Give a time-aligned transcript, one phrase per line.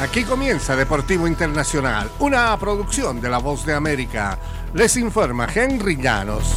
[0.00, 4.38] Aquí comienza Deportivo Internacional, una producción de La Voz de América.
[4.72, 6.54] Les informa Henry Llanos.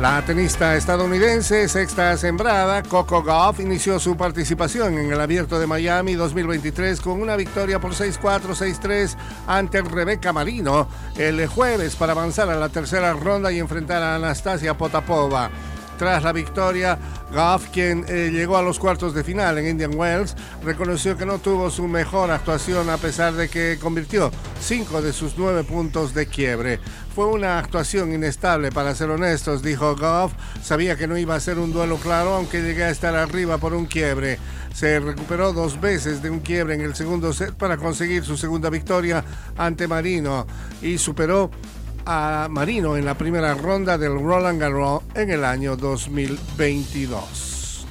[0.00, 6.14] La tenista estadounidense sexta sembrada, Coco Gauff, inició su participación en el Abierto de Miami
[6.14, 9.14] 2023 con una victoria por 6-4, 6-3
[9.46, 10.88] ante Rebeca Marino
[11.18, 15.50] el jueves para avanzar a la tercera ronda y enfrentar a Anastasia Potapova.
[15.98, 16.98] Tras la victoria,
[17.32, 21.38] Goff, quien eh, llegó a los cuartos de final en Indian Wells, reconoció que no
[21.38, 24.30] tuvo su mejor actuación a pesar de que convirtió
[24.60, 26.78] cinco de sus nueve puntos de quiebre.
[27.14, 30.32] Fue una actuación inestable, para ser honestos, dijo Goff.
[30.62, 33.74] Sabía que no iba a ser un duelo claro, aunque llegué a estar arriba por
[33.74, 34.38] un quiebre.
[34.74, 38.68] Se recuperó dos veces de un quiebre en el segundo set para conseguir su segunda
[38.68, 39.24] victoria
[39.56, 40.46] ante Marino
[40.82, 41.50] y superó
[42.06, 47.86] a Marino en la primera ronda del Roland Garros en el año 2022.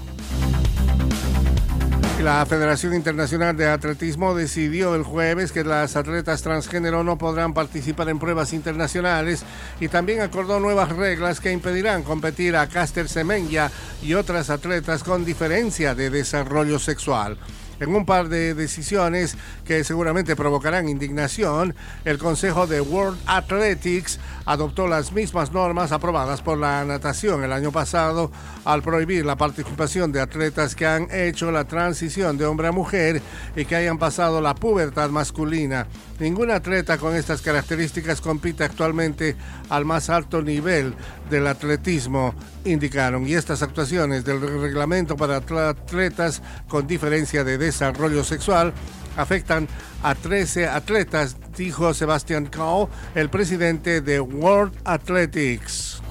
[2.24, 8.08] La Federación Internacional de Atletismo decidió el jueves que las atletas transgénero no podrán participar
[8.10, 9.44] en pruebas internacionales
[9.82, 13.70] y también acordó nuevas reglas que impedirán competir a Caster Semenya
[14.02, 17.38] y otras atletas con diferencia de desarrollo sexual.
[17.80, 24.88] En un par de decisiones que seguramente provocarán indignación, el Consejo de World Athletics adoptó
[24.88, 28.32] las mismas normas aprobadas por la natación el año pasado
[28.64, 33.22] al prohibir la participación de atletas que han hecho la transición de hombre a mujer
[33.56, 35.88] y que hayan pasado la pubertad masculina.
[36.20, 39.36] Ningún atleta con estas características compite actualmente
[39.70, 40.94] al más alto nivel
[41.30, 42.34] del atletismo,
[42.66, 43.28] indicaron.
[43.28, 48.74] Y estas actuaciones del reglamento para atletas con diferencia de desarrollo sexual
[49.18, 49.68] afectan
[50.04, 56.02] a 13 atletas, dijo Sebastian Coe, el presidente de World Athletics.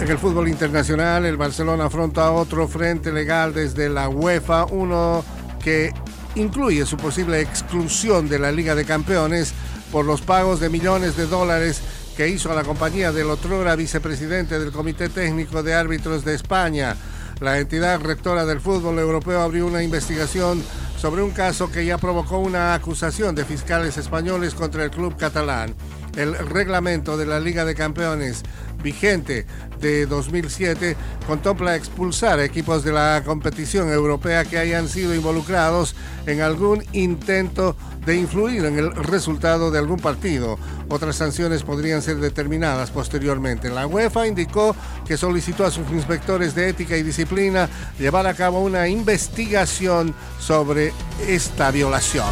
[0.00, 5.22] En el fútbol internacional, el Barcelona afronta otro frente legal desde la UEFA, uno
[5.62, 5.92] que
[6.36, 9.52] incluye su posible exclusión de la Liga de Campeones
[9.92, 11.82] por los pagos de millones de dólares
[12.16, 16.96] que hizo a la compañía del otrora vicepresidente del Comité Técnico de Árbitros de España.
[17.40, 20.62] La entidad rectora del fútbol europeo abrió una investigación
[20.98, 25.74] sobre un caso que ya provocó una acusación de fiscales españoles contra el club catalán.
[26.16, 28.42] El reglamento de la Liga de Campeones
[28.82, 29.46] vigente
[29.80, 30.96] de 2007
[31.26, 35.94] contempla expulsar equipos de la competición europea que hayan sido involucrados
[36.26, 40.58] en algún intento de influir en el resultado de algún partido.
[40.88, 43.70] Otras sanciones podrían ser determinadas posteriormente.
[43.70, 44.74] La UEFA indicó
[45.06, 50.92] que solicitó a sus inspectores de ética y disciplina llevar a cabo una investigación sobre
[51.26, 52.30] esta violación.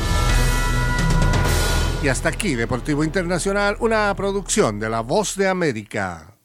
[2.03, 6.38] Y hasta aquí, Deportivo Internacional, una producción de La Voz de América.